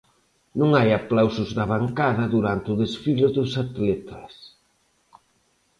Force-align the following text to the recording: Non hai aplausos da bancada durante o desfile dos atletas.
Non 0.59 0.69
hai 0.77 0.89
aplausos 0.93 1.49
da 1.57 1.65
bancada 1.73 2.23
durante 2.35 2.67
o 2.73 2.79
desfile 2.81 3.27
dos 3.37 3.51
atletas. 3.63 4.33